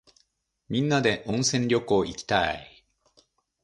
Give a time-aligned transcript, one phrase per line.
[0.67, 2.83] みんなで温泉旅行いきたい。